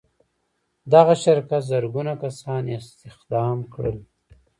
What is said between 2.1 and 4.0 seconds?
کسان استخدام کړل